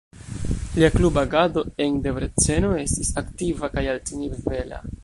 Lia 0.77 0.89
kluba 0.93 1.21
agado 1.27 1.61
en 1.85 2.01
Debreceno 2.07 2.73
estis 2.87 3.13
aktiva 3.25 3.73
kaj 3.77 3.87
altnivela. 3.95 4.87